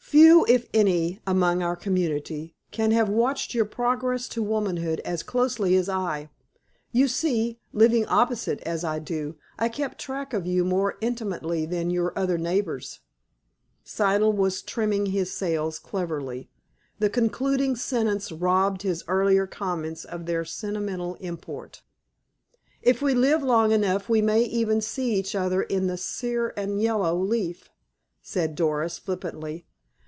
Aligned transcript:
Few, 0.00 0.46
if 0.46 0.66
any, 0.72 1.20
among 1.26 1.62
our 1.62 1.76
community 1.76 2.56
can 2.70 2.92
have 2.92 3.10
watched 3.10 3.52
your 3.52 3.66
progress 3.66 4.26
to 4.30 4.42
womanhood 4.42 5.00
as 5.00 5.22
closely 5.22 5.76
as 5.76 5.86
I. 5.90 6.30
You 6.92 7.08
see, 7.08 7.60
living 7.74 8.06
opposite, 8.06 8.62
as 8.62 8.84
I 8.84 9.00
do, 9.00 9.36
I 9.58 9.68
kept 9.68 9.98
track 10.00 10.32
of 10.32 10.46
you 10.46 10.64
more 10.64 10.96
intimately 11.02 11.66
than 11.66 11.90
your 11.90 12.18
other 12.18 12.38
neighbors." 12.38 13.00
Siddle 13.84 14.34
was 14.34 14.62
trimming 14.62 15.06
his 15.06 15.30
sails 15.34 15.78
cleverly. 15.78 16.48
The 16.98 17.10
concluding 17.10 17.76
sentence 17.76 18.32
robbed 18.32 18.82
his 18.82 19.04
earlier 19.08 19.46
comments 19.46 20.06
of 20.06 20.24
their 20.24 20.42
sentimental 20.46 21.16
import. 21.16 21.82
"If 22.80 23.02
we 23.02 23.12
live 23.12 23.42
long 23.42 23.72
enough 23.72 24.08
we 24.08 24.22
may 24.22 24.40
even 24.44 24.80
see 24.80 25.16
each 25.16 25.34
other 25.34 25.60
in 25.64 25.86
the 25.86 25.98
sere 25.98 26.54
and 26.56 26.80
yellow 26.80 27.14
leaf," 27.18 27.68
said 28.22 28.54
Doris 28.54 28.96
flippantly. 28.96 29.66